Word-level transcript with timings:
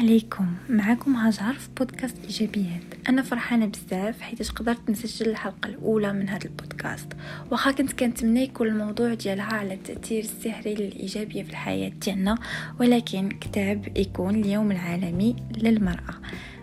عليكم. 0.00 0.46
معكم 0.68 1.14
هاجر 1.14 1.52
في 1.52 1.68
بودكاست 1.78 2.16
إيجابيات. 2.24 2.82
أنا 3.08 3.22
فرحانة 3.22 3.66
بزاف 3.66 4.20
حيت 4.20 4.50
قدرت 4.50 4.90
نسجل 4.90 5.28
الحلقة 5.28 5.68
الأولى 5.68 6.12
من 6.12 6.28
هذا 6.28 6.44
البودكاست. 6.44 7.06
واخا 7.50 7.70
كنت 7.70 7.92
كنتمنى 7.92 8.42
يكون 8.42 8.66
الموضوع 8.66 9.14
ديالها 9.14 9.44
على 9.44 9.74
التأثير 9.74 10.24
السحري 10.24 10.74
للايجابيه 10.74 11.42
في 11.42 11.50
الحياة 11.50 11.88
ديالنا 11.88 12.38
ولكن 12.80 13.28
كتاب 13.28 13.98
يكون 13.98 14.34
اليوم 14.34 14.70
العالمي 14.70 15.36
للمرأة. 15.56 16.14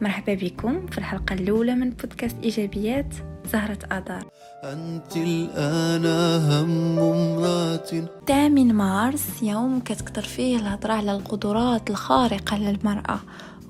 مرحبا 0.00 0.34
بكم 0.34 0.86
في 0.86 0.98
الحلقة 0.98 1.34
الأولى 1.34 1.74
من 1.74 1.90
بودكاست 1.90 2.36
إيجابيات. 2.44 3.14
زهرة 3.52 3.78
آذار. 3.92 4.26
أنت 4.64 5.16
الآن 5.16 6.06
هم 6.50 6.98
امرأة. 6.98 7.90
الثامن 7.92 8.74
مارس 8.74 9.42
يوم 9.42 9.80
كتكثر 9.80 10.22
فيه 10.22 10.56
الهضرة 10.56 10.92
على 10.92 11.12
القدرات 11.12 11.90
الخارقة 11.90 12.58
للمرأة 12.58 13.20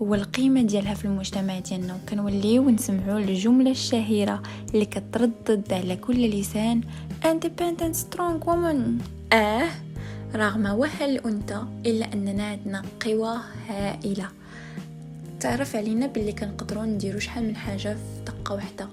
والقيمة 0.00 0.62
ديالها 0.62 0.94
في 0.94 1.04
المجتمع 1.04 1.58
ديالنا. 1.58 1.94
وكنوليو 1.94 2.70
نسمعوا 2.70 3.18
الجملة 3.18 3.70
الشهيرة 3.70 4.42
اللي 4.74 4.84
كتردد 4.84 5.72
على 5.72 5.96
كل 5.96 6.30
لسان. 6.30 6.80
Independent 7.24 7.96
strong 7.96 8.46
woman. 8.46 9.02
آه 9.32 9.68
رغم 10.34 10.66
وهن 10.66 11.02
الأنثى 11.02 11.62
إلا 11.86 12.12
أننا 12.12 12.44
عندنا 12.44 12.82
قوى 13.04 13.36
هائلة. 13.68 14.28
تعرف 15.40 15.76
علينا 15.76 16.06
باللي 16.06 16.32
كنقدروا 16.32 16.84
نديرو 16.84 17.18
شحال 17.18 17.44
من 17.48 17.56
حاجة 17.56 17.94
في 17.94 18.24
دقة 18.26 18.54
واحدة؟ 18.54 18.88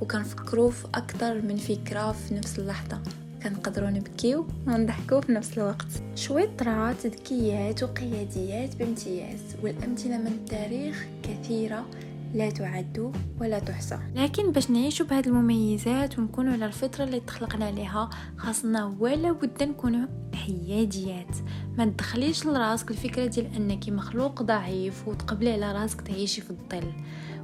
وكنفكروا 0.00 0.70
في 0.70 0.86
أكثر 0.94 1.42
من 1.42 1.56
فكرة 1.56 2.12
في 2.12 2.34
نفس 2.34 2.58
اللحظة. 2.58 3.00
كنقدروا 3.42 3.90
نبكيو 3.90 4.46
ونضحكوا 4.66 5.20
في 5.20 5.32
نفس 5.32 5.58
الوقت. 5.58 5.86
شويطرات 6.14 7.06
ذكيات 7.06 7.82
وقياديات 7.82 8.76
بامتياز 8.76 9.40
والأمثلة 9.62 10.18
من 10.18 10.26
التاريخ 10.26 11.06
كثيرة 11.22 11.84
لا 12.34 12.50
تعد 12.50 13.12
ولا 13.40 13.58
تحصى. 13.58 13.98
لكن 14.14 14.52
باش 14.52 14.70
نعيشوا 14.70 15.06
بهاد 15.06 15.26
المميزات 15.26 16.18
ونكونوا 16.18 16.52
على 16.52 16.66
الفطرة 16.66 17.04
اللي 17.04 17.20
تخلقنا 17.20 17.64
عليها 17.64 18.10
خاصنا 18.36 18.96
ولا 18.98 19.32
بد 19.32 19.62
نكونوا 19.62 20.06
حياديات. 20.34 21.36
ما 21.78 21.84
تدخليش 21.84 22.46
لراسك 22.46 22.90
الفكرة 22.90 23.26
ديال 23.26 23.54
أنك 23.56 23.88
مخلوق 23.88 24.42
ضعيف 24.42 25.08
وتقبلي 25.08 25.52
على 25.52 25.72
راسك 25.72 26.00
تعيشي 26.00 26.40
في 26.40 26.50
الظل. 26.50 26.92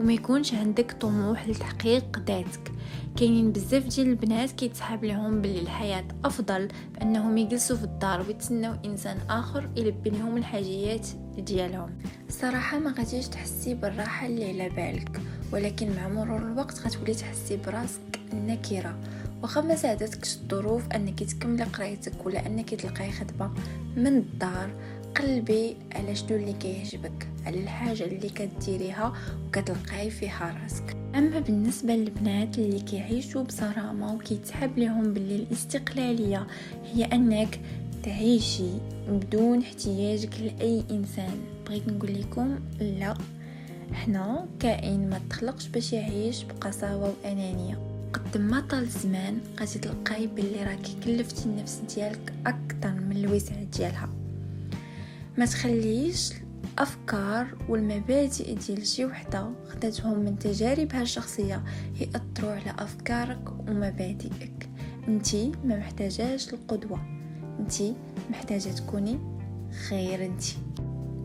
وما 0.00 0.12
يكونش 0.12 0.54
عندك 0.54 0.92
طموح 0.92 1.48
لتحقيق 1.48 2.18
ذاتك. 2.18 2.72
كاينين 3.16 3.52
بزاف 3.52 3.86
ديال 3.86 4.08
البنات 4.08 4.50
كيتسحب 4.50 5.04
لهم 5.04 5.42
باللي 5.42 5.60
الحياة 5.60 6.04
أفضل 6.24 6.68
بأنهم 6.94 7.38
يجلسوا 7.38 7.76
في 7.76 7.84
الدار 7.84 8.20
ويتسناو 8.20 8.74
إنسان 8.84 9.18
آخر 9.30 9.70
يلبي 9.76 10.10
لهم 10.10 10.36
الحاجيات 10.36 11.08
ديالهم. 11.38 11.98
الصراحه 12.28 12.78
ما 12.78 12.94
غاديش 12.98 13.28
تحسي 13.28 13.74
بالراحة 13.74 14.26
اللي 14.26 14.48
على 14.48 14.68
بالك 14.68 15.20
ولكن 15.52 15.96
مع 15.96 16.08
مرور 16.08 16.42
الوقت 16.42 16.80
غتولي 16.80 17.14
تحسي 17.14 17.56
براسك 17.56 18.20
نكرة. 18.34 18.98
واخا 19.42 19.60
ما 19.60 19.76
ساعدتكش 19.76 20.36
الظروف 20.36 20.82
أنك 20.94 21.22
تكملي 21.22 21.64
قرايتك 21.64 22.26
ولا 22.26 22.46
أنك 22.46 22.74
تلقاي 22.74 23.12
خدمة 23.12 23.50
من 23.96 24.06
الدار 24.06 24.70
قلبي 25.16 25.76
على 25.94 26.14
شنو 26.14 26.36
اللي 26.36 26.52
كيعجبك؟ 26.52 27.28
على 27.46 27.60
الحاجة 27.60 28.04
اللي 28.04 28.28
كديريها 28.28 29.12
وكتلقاي 29.46 30.10
فيها 30.10 30.58
راسك. 30.62 30.96
أما 31.14 31.40
بالنسبة 31.40 31.94
للبنات 31.94 32.58
اللي 32.58 32.80
كيعيشوا 32.80 33.42
بصرامة 33.42 34.14
وكيتحب 34.14 34.78
لهم 34.78 35.14
باللي 35.14 35.36
الاستقلالية 35.36 36.46
هي 36.84 37.04
أنك 37.04 37.60
تعيشي 38.08 38.70
بدون 39.08 39.62
احتياجك 39.62 40.40
لأي 40.40 40.84
إنسان. 40.90 41.38
بغيت 41.66 41.88
نقول 41.88 42.20
لكم 42.20 42.58
لا 42.80 43.14
حنا 43.92 44.46
كائن 44.60 45.10
ما 45.10 45.20
تخلقش 45.30 45.68
باش 45.68 45.92
يعيش 45.92 46.42
بقساوة 46.42 47.14
وأنانية. 47.24 47.78
قد 48.12 48.38
ما 48.38 48.60
طال 48.60 48.82
الزمان 48.82 49.40
غادي 49.60 49.78
تلقاي 49.78 50.26
باللي 50.26 50.64
راكي 50.64 50.96
كلفتي 51.04 51.44
النفس 51.44 51.82
ديالك 51.94 52.32
أكثر 52.46 52.92
من 52.92 53.16
الوسع 53.16 53.54
ديالها. 53.76 54.08
ما 55.38 55.46
تخليش 55.46 56.32
الأفكار 56.74 57.46
والمبادئ 57.68 58.54
ديال 58.54 58.86
شي 58.86 59.04
وحدة 59.04 59.50
خداتهم 59.68 60.18
من 60.18 60.38
تجاربها 60.38 61.02
الشخصيه 61.02 61.64
يأثروا 62.00 62.50
على 62.50 62.74
أفكارك 62.78 63.50
ومبادئك. 63.68 64.68
أنتي 65.08 65.52
ما 65.64 65.78
محتاجاش 65.78 66.52
القدوة. 66.52 67.17
انتي 67.58 67.94
محتاجة 68.30 68.68
تكوني 68.68 69.18
غير 69.90 70.24
انتي. 70.24 70.56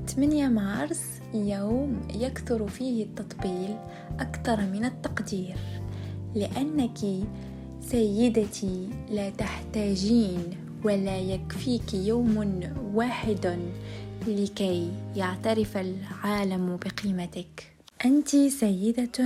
8 0.08 0.48
مارس 0.48 1.02
يوم 1.34 2.02
يكثر 2.16 2.68
فيه 2.68 3.04
التطبيل 3.04 3.76
أكثر 4.20 4.62
من 4.62 4.86
التقدير 4.86 5.56
لأنك 6.36 6.98
سيدتي 7.82 8.90
لا 9.10 9.30
تحتاجين 9.30 10.58
ولا 10.84 11.18
يكفيك 11.18 11.94
يوم 11.94 12.62
واحد 12.94 13.60
لكي 14.28 14.92
يعترف 15.16 15.78
العالم 15.78 16.78
بقيمتك. 16.78 17.74
انت 18.06 18.30
سيدة 18.36 19.26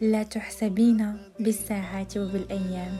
لا 0.00 0.22
تحسبين 0.22 1.16
بالساعات 1.40 2.16
وبالأيام. 2.16 2.96